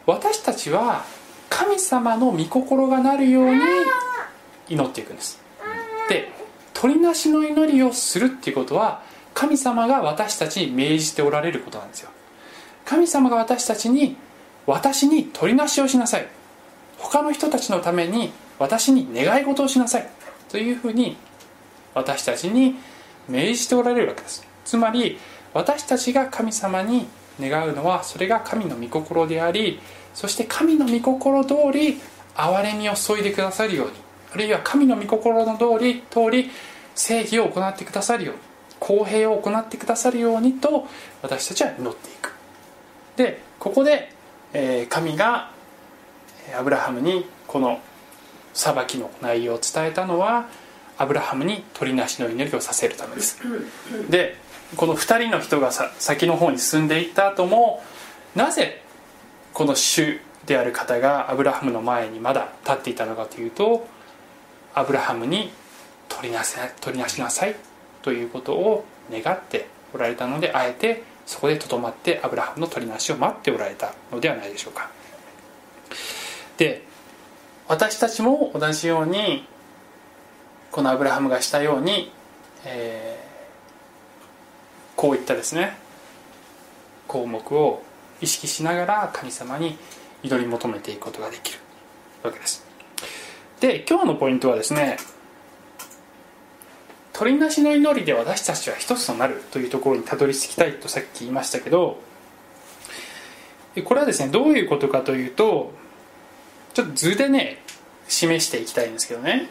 [0.06, 1.04] 私たちは
[1.50, 3.60] 神様の御心がなるように
[4.70, 5.42] 祈っていくんです。
[6.08, 6.32] で
[6.76, 9.02] 取りなしの祈りをするっていうことは
[9.34, 12.10] 神様が私たちに命じておられることなんですよ。
[12.86, 14.16] 神様が私たちに
[14.68, 16.28] 私に取りなしをしなさい。
[16.98, 20.08] 他の人たちのために私に願い事をしなさい。
[20.50, 21.18] というふうに
[21.94, 22.76] 私たちに
[23.28, 24.46] 命じておられるわけです。
[24.66, 25.18] つまり
[25.54, 27.08] 私たちが神様に
[27.40, 29.80] 願うのはそれが神の御心であり
[30.14, 32.00] そして神の御心通り
[32.36, 34.05] 憐れみを注いでくださるように。
[34.36, 36.52] あるいは神の御心の通り通り
[36.94, 38.42] 正義を行ってくださるように
[38.82, 40.88] 公平を行ってくださるようにと
[41.22, 42.36] 私たちは祈っていく。
[43.16, 44.12] でここで、
[44.52, 45.50] え神が
[46.60, 47.80] アブラハムにこの
[48.54, 50.48] 裁きの内容を伝えたのは
[50.98, 53.40] アブラハムに取りなしの祈りをさせるためです。
[54.10, 54.36] で
[54.76, 57.82] この2人の人がさ先の方に進んでいった後も
[58.36, 58.82] なぜ
[59.54, 63.88] この主である方がアブラハムの前にまだ立っていたのかというと
[64.76, 65.52] アブラハムに
[66.10, 67.56] 取りなせ取りなしなさい
[68.02, 74.90] ということを願っておられたのであえてそこでとどまってアブラハムの取りなしを待っておられたのではないでしょうか。
[76.58, 76.84] で
[77.68, 79.48] 私たちも同じように
[80.72, 82.12] このアブラハムがしたように、
[82.66, 83.26] えー
[84.96, 85.78] こういったですね
[87.08, 87.84] 項目を
[88.22, 89.78] 意識しながら神様に
[90.24, 91.60] 祈り求めていくことができる
[92.24, 92.65] わけです。
[93.60, 94.98] で今日のポイントはですね
[97.14, 101.98] 取りなしの祈りで私たちは一つとなるというところにたどり着きたいとさっき言いましたけど
[103.84, 105.74] これはですねどういうことかというと
[106.74, 107.60] ちょっと図でね
[108.08, 109.50] 示していきたいんですけどね。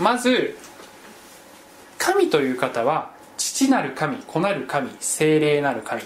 [0.00, 0.56] まず
[1.98, 6.02] 神という方は父なる神子なる神精霊なる神。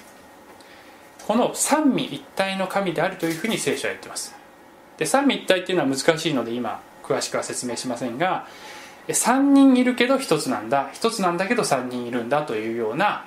[1.27, 4.35] この三位一体の神であるというふうに聖書は言ってます。
[4.99, 8.47] で三位一体っていうのは難しいので今詳しくは説明しませんが
[9.09, 13.25] 3人いるけど1つなんだ1つなんだけど3人いるんだというような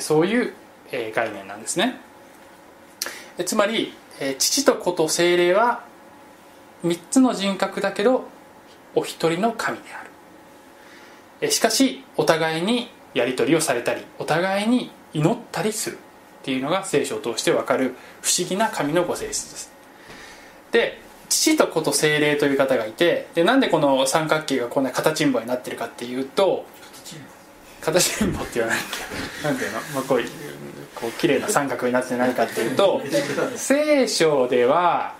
[0.00, 0.54] そういう
[1.14, 2.00] 概念なんですね。
[3.44, 3.92] つまり
[4.38, 5.84] 父と子と精霊は
[6.84, 8.24] 3つの人格だけど
[8.94, 10.04] お一人の神であ
[11.40, 11.50] る。
[11.50, 16.00] しかしお互いにやり取りをされたりお互いに祈ったりするっ
[16.42, 19.72] ていうのが聖書を通して分かる不思議な神のご性質です。
[20.72, 26.64] で父と子と精霊という方がいてでなんでこの三角形がこんな形んぼになってるかっていうと
[27.80, 28.78] 形んぼって言わない。
[28.78, 29.02] んだよ
[29.44, 30.28] なんていうの、まあ、こういう
[30.94, 33.02] こう綺麗な三角になってないかっていうと
[33.56, 35.14] 聖書では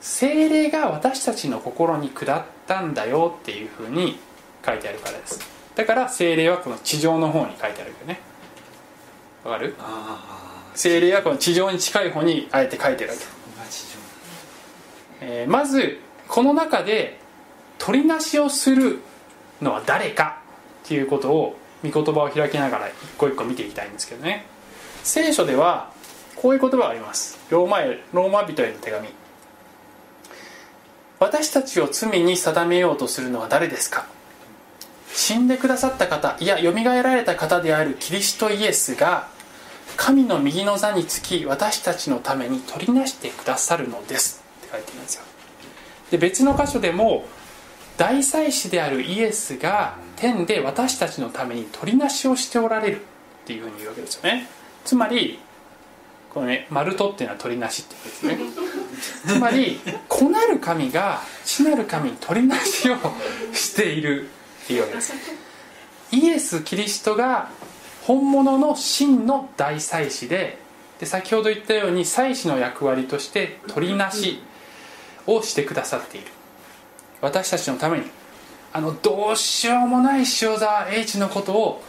[0.00, 4.18] 精霊が私たちの心に下ったんだよっていうふうに
[4.64, 5.40] 書いてあるからです。
[5.74, 8.20] だから精霊はこの地上の方に書いてあるよね。
[9.44, 9.74] わかる？
[9.78, 13.24] あ精霊はこの地上に近い方にあえて書いてるわけ、
[15.20, 17.18] えーまずこの中で
[17.78, 19.00] 取りなしをする
[19.60, 20.38] のは誰か
[20.84, 24.46] っていうことを御言葉を開きながら一個一個見ていきたいんですけどね。
[25.02, 25.90] 聖書では
[26.36, 27.38] こういう言葉があります。
[27.50, 29.08] ローマへローマ人への手紙。
[31.18, 34.06] 私たちを罪に定めようとするのは誰ですか？
[35.12, 39.28] 死んでくださった方いやよみがえられた方であるキリストイエスが
[39.96, 44.39] 神の右の座につき私たちのために取りなしてくださるのです。
[44.70, 45.22] 書いてるんですよ。
[46.10, 47.26] で別の箇所でも
[47.96, 53.02] 大祭司であるイエスが天で私たちのために取りなしをしておられるっ
[53.44, 54.46] ていうふうに言うわけですよね。
[54.84, 55.38] つまり
[56.32, 59.34] このね「丸と」っていうのは取りなしって言うんですね。
[59.36, 62.96] つまり子なる神が父なる神に取りなしを
[63.52, 64.28] している
[64.64, 65.12] っていうわけです。
[66.12, 67.50] イエス・キリストが
[68.02, 70.58] 本物の真の大祭司で
[70.98, 74.42] で先ほど言ったように祭司の役割として取りなし
[75.26, 76.26] をしてくださっている。
[77.20, 78.10] 私たちのために。
[78.72, 80.24] あのどうしようもない塩
[80.56, 81.82] 沢栄一のことを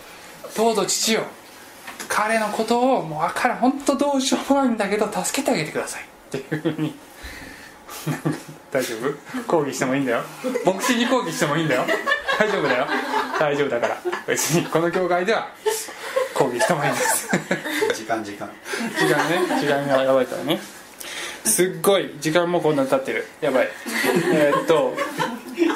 [0.57, 1.21] どうぞ父よ
[2.07, 3.57] 彼のことをもう分からん。
[3.57, 6.03] 本当どうしようもないんだけど助けてあげてください。
[6.03, 6.95] っていうふうに。
[8.71, 9.43] 大丈夫？
[9.47, 10.23] 抗議してもいいんだよ。
[10.65, 11.85] 牧師に抗議してもいいんだよ。
[12.39, 12.87] 大丈夫だよ。
[13.39, 13.97] 大丈夫だから。
[14.25, 15.49] 別にこの教会では
[16.33, 17.29] 抗議してもいいんです。
[17.93, 18.49] 時間時間。
[18.97, 19.61] 時間ね。
[19.61, 20.59] 時間がやばいからね
[21.45, 23.25] すっごい時間もこんなに経ってる。
[23.41, 23.69] やばい。
[24.33, 24.93] えっと。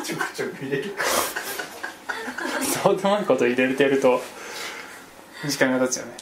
[0.04, 0.96] ちょくちょく入れる。
[2.84, 4.22] どうでもいいこと入れてると
[5.48, 6.14] 時間が経つよね。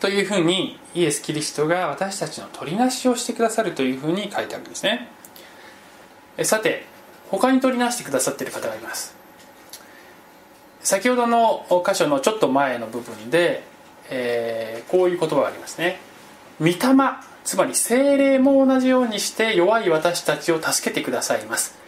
[0.00, 5.08] というふうにイエス・キリストが私たちの取りなしをしてくださるというふうに書いてあるんですね。
[6.36, 6.84] えさて
[7.30, 9.14] 他に取りなしてくださっている方がいます。
[10.80, 13.64] 先ほどの箇所のちょっと前の部分で、
[14.10, 15.98] えーこういう言葉がありますね。
[16.60, 16.76] 御霊
[17.44, 21.78] つまり精霊も同じようにして弱い私たちを助けてくださいます。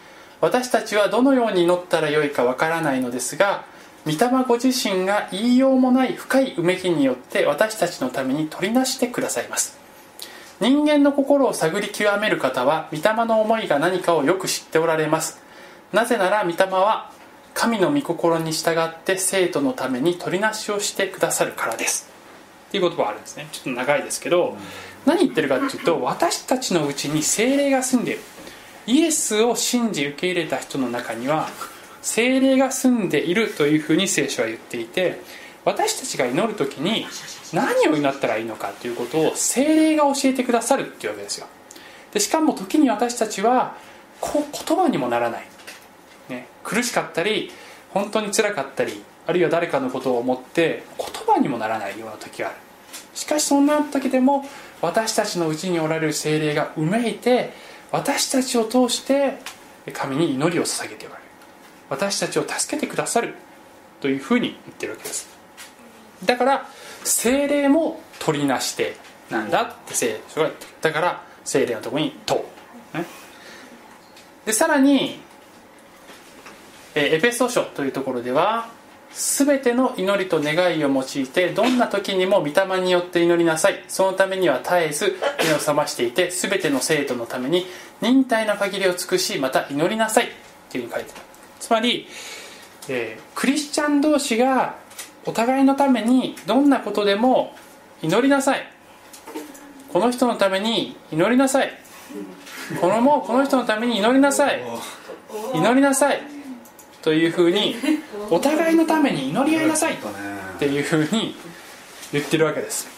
[0.40, 3.64] 私たちはどのように祈ったらよいかわからないのですが
[4.06, 9.78] 御霊ご自身が言いようもない深いうめきによって私たちのために取りなしてくださいます。
[10.60, 15.40] 人間の心を探り極める方は御霊の思いが何かをよく知っておられます。
[15.92, 17.10] なぜなら御霊は
[17.54, 22.17] 神の御心に従って生徒のために取りなしをしてくださるからです。
[22.68, 23.48] っていう言葉があるんですね。
[23.52, 24.56] ちょっと長いですけど
[25.06, 28.20] 何言ってるかっていうと私たちのうちに精霊が住んでいる。
[28.86, 31.48] イエスを信じ受け入れた人の中には
[32.00, 35.20] 精霊が住んでいるというふうに聖書は言っていて
[35.64, 37.06] 私たちが祈る時に
[37.52, 41.46] 何を祈ったらいいのかということを精霊が教えてくださるっていうわけですよ。
[42.12, 43.76] でしかも時に私たちは
[44.20, 45.44] こう言葉にもならない、
[46.30, 47.50] ね、苦しかったり
[47.90, 52.56] 本当につらかったりあるいは誰かのことを思って言葉にもならないような時がある。
[53.12, 54.46] しかしそんな時でも
[54.80, 57.52] 私たちのうちにおられる精霊がうめいて
[57.92, 59.38] 私たちを通して
[59.92, 61.28] 神に祈りを捧げておられる。
[61.90, 63.34] 私たちを助けてくださる。
[64.00, 65.28] というふうに言ってるわけです。
[66.24, 66.66] だから
[67.04, 68.96] 精霊も取りなして
[69.28, 70.70] なんだって聖書が言ってる。
[70.80, 72.48] だから精霊のところに「と」
[72.94, 73.04] ね、
[74.46, 75.20] でさらに
[76.94, 78.70] えエペソ書というところでは
[79.18, 83.84] 全ての祈りと願いを用いてどんな時にも御霊によって祈りなさい。
[83.88, 87.66] そのためには絶えず目を覚ましていて全ての生徒のために
[88.00, 90.26] 忍耐の限りを尽くしまた祈りなさい。
[90.26, 90.30] っ
[90.70, 91.22] ていうふうに書いてある。
[91.58, 92.06] つまり、
[92.88, 94.76] えー、クリスチャン同士が
[95.26, 97.56] お互いのためにどんなことでも
[98.00, 98.62] 祈りなさい。
[99.92, 101.72] この人のために祈りなさい。
[102.80, 104.62] このもこの人のために祈りなさい。
[105.54, 106.37] 祈りなさい。
[107.02, 107.76] というふうに
[108.30, 109.94] お互いのために祈り合いなさい。
[109.94, 111.36] っていうふうに
[112.12, 112.88] 言ってるわけです。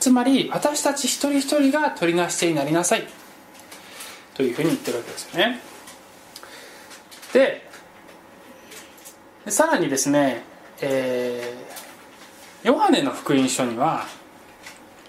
[0.00, 3.06] つまり私たち一人一人が取りなし手になりなさい。
[4.34, 5.60] というふうに言ってるわけですよね。
[7.32, 7.68] で
[9.48, 10.42] さらにですね、
[10.80, 14.06] えー、ヨハネの福音書には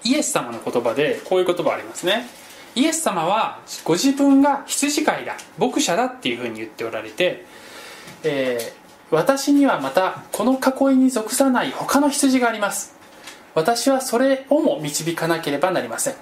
[0.02, 2.26] イエス様の言葉でこういう言葉ありますね。
[2.74, 7.44] イエス様はご自分が羊飼いだ牧者だっていうふうに言っておられて
[8.22, 12.94] えー、私にはまたこの囲いに属さない他の羊があります。
[13.54, 16.14] 私はそれをも導かなければなりません。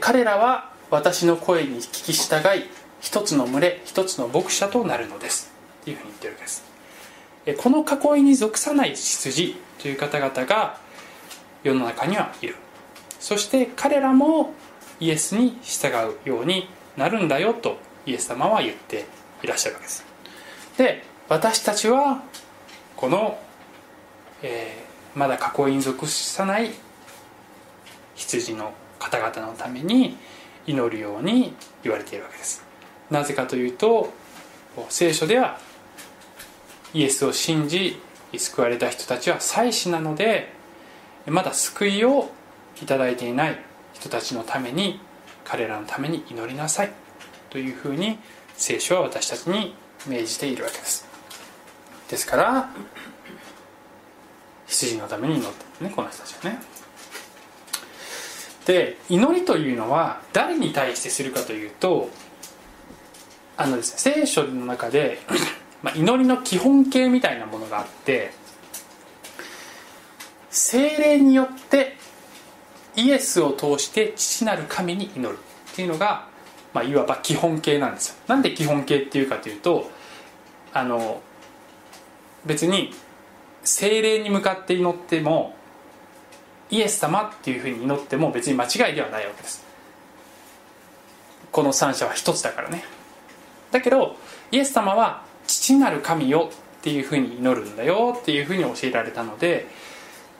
[0.00, 2.64] 彼らは私の声に聞き従い
[3.00, 5.50] 一つの群れ一つの牧者となるのです。
[5.84, 6.70] というふうに言ってるわけです。
[7.62, 10.78] この囲いに属さない羊という方々が
[11.64, 12.56] 世の中にはいる。
[13.18, 14.52] そして彼らも
[14.98, 19.06] イエスに従うようになるんだよとイエス様は言って
[19.42, 20.09] いらっしゃるわけです。
[20.80, 22.22] で私たちは
[22.96, 23.38] この、
[24.42, 26.70] えー、まだ囲いに属さない
[28.14, 30.16] 羊の方々のために
[30.66, 31.52] 祈るように
[31.82, 32.64] 言われているわけです。
[33.10, 34.10] なぜかというと
[34.88, 35.58] 聖書では
[36.94, 38.00] イエスを信じ
[38.34, 40.50] 救われた人たちは祭司なので
[41.26, 42.30] まだ救いを
[42.82, 43.58] いただいていない
[43.92, 44.98] 人たちのために
[45.44, 46.92] 彼らのために祈りなさい
[47.50, 48.18] というふうに
[48.54, 49.74] 聖書は私たちに
[50.06, 51.06] 命じているわけです。
[52.08, 52.70] ですから
[54.66, 56.60] 羊のために祈ってるねこの人たちはね。
[58.66, 62.08] で祈りというのは誰に対してするかというと
[63.56, 65.18] あのですね聖書の中で、
[65.82, 68.32] まあ、祈りの基本形みたいなものがあって
[70.50, 71.96] 精霊によって
[72.96, 76.29] イエスを通して父なる神に祈るっていうのが
[76.72, 78.14] まあ、いわば基本形なんですよ。
[78.28, 79.90] なんで基本形っていうかというと
[80.72, 81.20] あの
[82.46, 82.92] 別に
[83.64, 85.54] 精霊に向かって祈っても
[86.70, 89.64] イエス様っていうふうに祈っても別に間違いではないわけです。
[91.50, 92.84] この三者は一つだからね。
[93.72, 94.16] だけど
[94.52, 96.50] イエス様は父なる神よ
[96.80, 99.66] っていうふうに祈るんだよっていうふうに教えられたので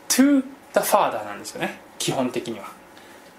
[0.08, 1.80] to the Father なんですよね。
[1.98, 2.66] 基本的には。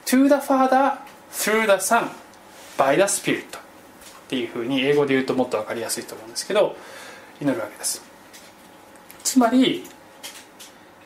[0.05, 0.97] to the Father
[1.31, 2.09] through the Son
[2.81, 3.43] by the Spirit っ
[4.27, 6.75] ていうふうに英語で言うともっと分かりやすいと思うんですけど
[7.39, 8.01] 祈るわけです。
[9.23, 9.83] つまり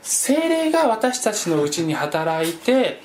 [0.01, 3.01] 精霊が私たちのうちに働いて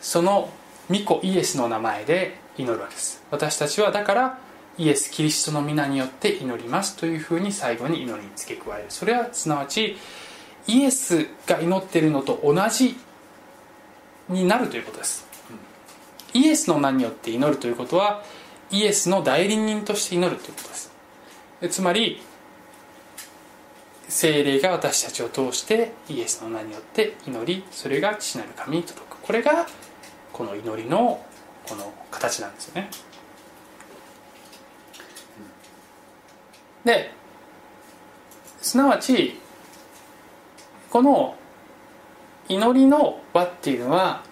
[0.00, 0.50] その
[0.90, 3.22] 御子イエスの名前で祈るわけです。
[3.30, 4.38] 私たちはだから
[4.78, 8.86] イエス・キリストの皆によって祈りますというふうに最後に祈りに付け加える。
[8.90, 9.96] それはすなわち
[10.66, 12.96] イエスが祈っているのと同じ
[14.28, 15.31] になるということです。
[16.34, 18.22] イエスの名によって祈るということは
[18.70, 20.92] イエスの代理人として祈るということです。
[21.70, 22.20] つまり
[24.08, 29.16] 精霊が私たちを通してイエスの名によって祈りそれが父なる神に届く。
[29.18, 29.66] これが
[30.32, 31.24] この祈りの
[31.68, 32.90] この形なんですよね。
[36.84, 37.12] で
[38.60, 39.38] すなわち
[40.90, 41.36] この
[42.48, 44.24] 祈りの輪っていうのは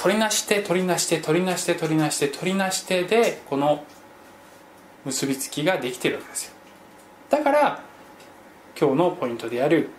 [0.00, 3.84] 取りなして取りなして取りなして取りなして取りなしてでこの
[5.04, 6.52] 結びつきができてるわけですよ。
[7.28, 7.82] だから
[8.80, 9.90] 今日のポイントである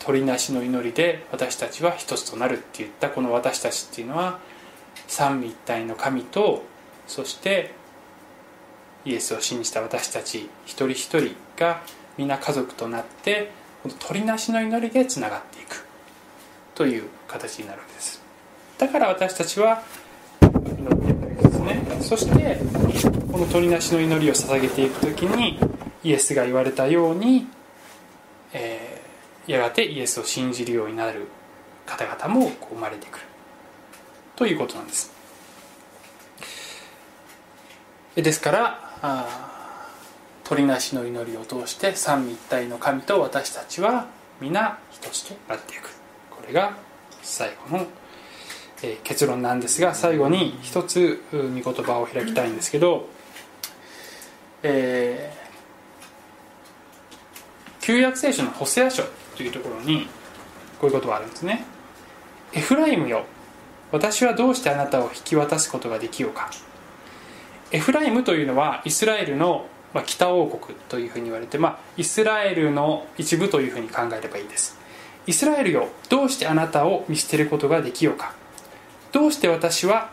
[0.00, 4.38] 取りなしの祈りで私たちは一つとなるって言ったこの私たちっていうのは
[5.06, 6.64] 三位一体の神と
[7.06, 7.72] そして
[9.06, 11.80] イエスを信じた私たち一人一人が
[12.18, 13.50] 皆家族となって
[13.82, 15.86] この鳥なしの祈りでつながっていく。
[16.74, 18.31] という形になるわけです。
[18.82, 19.80] だから私たちは
[20.40, 21.82] 祈っていくわけですね。
[22.00, 22.58] そして
[23.30, 25.56] この鳥なしの祈りを捧げていく時に
[26.02, 27.46] イエスが言われたように、
[28.52, 31.28] えーやがてイエスを信じるようになる
[31.86, 33.24] 方々も生まれてくる。
[34.34, 35.12] ということなんです。
[38.16, 39.88] ですからあ
[40.42, 44.06] 鳥なしの祈りを通して三位一体の神と私たちは
[44.40, 45.90] 皆一つとなっていく。
[46.30, 46.76] これが
[47.22, 47.86] 最後の、
[48.82, 53.06] えー結論なんですが最後に一つう御言葉を開きたいんですけど、
[54.62, 55.42] えー
[57.82, 59.02] 旧約聖書のホセア書
[59.36, 60.06] というところに
[60.80, 61.64] こういうことがあるんですね。
[62.52, 63.24] エフライムよ
[63.90, 66.50] 私はどうしてあなたを引き渡すことができようか。
[67.72, 69.66] エフライムというのはイスラエルの
[70.06, 74.78] 北王国というふうに言われて、まあ、イスラエルの一部というふうに考えればいいです。
[75.26, 78.34] イスラエルよどうしてあなたを見捨てることができようか。
[79.12, 80.10] どうして私は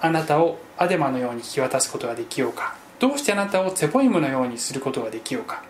[0.00, 2.76] あなたをアデマのように引き渡すことができようか？
[2.98, 5.64] どうしてあなたをツェボイムのようにすることができようか？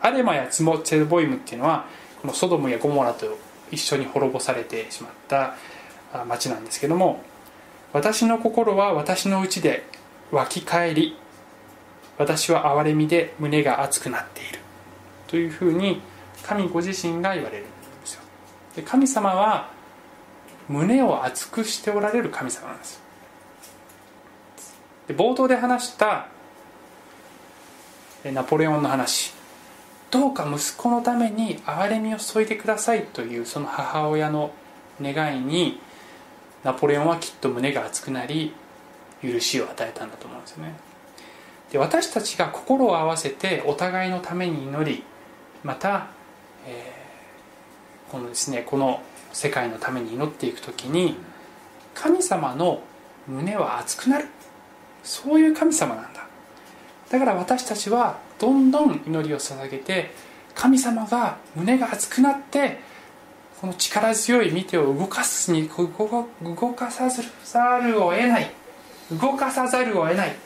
[0.00, 1.86] アデマやツモツェボイムっていうのは
[2.20, 3.26] このソドムやゴモラと
[3.70, 5.56] 一緒に滅ぼされてしまった
[6.26, 7.22] 町なんですけども
[7.92, 9.84] 私の心は私のうちで
[10.30, 11.16] 湧き返り
[12.18, 14.60] 私は憐れみで胸が熱くなっている。
[15.26, 16.00] というふうに
[16.42, 17.72] 神ご自身が言われるんで
[18.04, 18.22] すよ。
[18.76, 19.70] で神様は
[20.72, 23.00] 胸を熱くしておられる神様なんです。
[25.08, 26.28] で冒頭で話した
[28.24, 29.34] えナポレオンの話。
[30.10, 34.52] どうか息子のために憐れみを注いでくださいというその母親の
[35.00, 35.80] 願いに
[36.64, 38.52] ナポレオンはきっと胸が熱くなり
[39.22, 40.74] 許しを与えたんだと思うんですよね。
[41.70, 45.04] で私たちが心を合わせてお互いのために祈り
[45.64, 46.08] また、
[46.66, 47.02] えー
[48.12, 49.00] このですねこの
[49.32, 51.16] 世界のために祈っていく時に
[51.94, 52.82] 神様の
[53.26, 54.26] 胸は熱くなる。
[55.02, 56.26] そういう神様なんだ。
[57.10, 60.10] だから私たちはどんどん祈りを捧げて
[60.54, 62.80] 神様が胸が熱くなって
[63.60, 65.86] この力強い見てを動かすに動
[66.72, 67.08] かさ
[67.44, 68.50] ざるを得ない。
[69.20, 70.36] 動かさざるを得ない。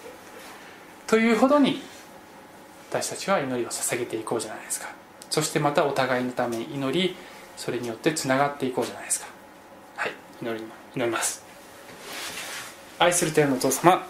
[1.07, 1.81] というほどに
[2.91, 4.89] 私たちは祈りを捧げていこうじゃないですか。
[5.31, 7.17] そしてまたお互いのために祈り
[7.57, 9.27] それによってつながっていこうじゃないですか。
[9.97, 10.13] はい。
[10.43, 11.45] 祈り祈ります。
[12.99, 14.07] 愛する天のお父様。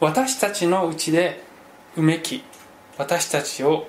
[0.00, 1.42] 私たちのうちで
[1.96, 2.42] うめき
[2.98, 3.86] 私たちを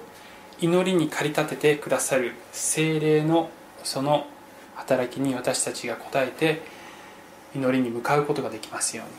[0.62, 3.50] 祈りに駆り立ててくださる精霊の
[3.84, 4.28] その
[4.76, 6.62] 働きに私たちが応えて
[7.56, 9.14] 祈りに向かうことができますように。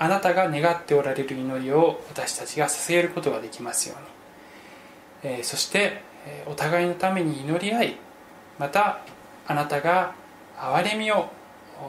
[0.00, 3.96] あなたが願っておられる祈りを私たちが捧げることができますよ
[5.24, 6.02] うに、えーそして
[6.46, 7.96] お互いのために祈り合い
[8.58, 9.00] また
[9.46, 10.14] あなたが
[10.58, 11.30] 憐れみを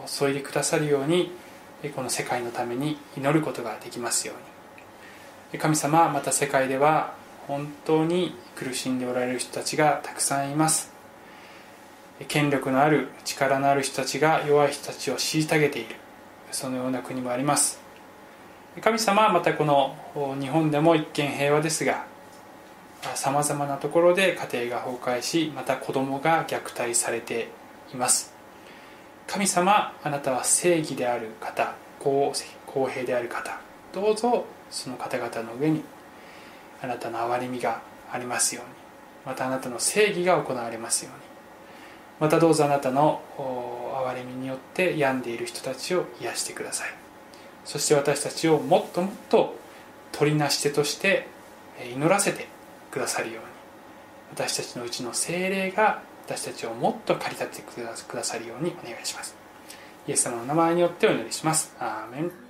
[0.06, 1.32] 注いでくださるように
[1.96, 5.60] この世界のために祈ることができますように。
[5.60, 7.14] 神様また世界では
[7.48, 10.92] 本当に苦しんでおられる人たちがたくさんいます。
[12.28, 15.96] 権力のある力のある人たちが弱い人たちを虐げている。
[16.52, 17.80] そのような国もあります。
[18.82, 19.96] 神様はまたこの
[20.40, 22.06] 日本でも一見平和ですが
[23.16, 27.48] さまざまなところで家庭が崩壊しまた子供が虐待されて
[27.94, 28.34] います。
[29.28, 32.34] 神様あなたは正義である方公
[32.90, 33.60] 平である方
[33.94, 35.84] どうぞその方々の上に
[36.82, 37.82] あなたの憐れみが
[38.12, 38.72] ありますように。
[39.26, 41.20] またあなたの正義が行われますように。
[42.20, 46.88] またどうぞあなたの憐れみによって病んでいる人たちを癒してください。
[47.66, 49.56] そして私たちをもっともっと
[50.12, 51.28] 取りなし手として
[51.94, 52.48] 祈らせて
[52.92, 53.50] くださるように。
[54.32, 59.36] 私たちのうちの精霊が私たちをもっと駆り立ててくださるようにお願いします。
[60.08, 61.76] イエス様の名前によってお祈りします。
[61.80, 62.49] アーメン。